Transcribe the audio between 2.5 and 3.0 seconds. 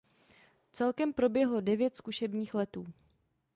letů.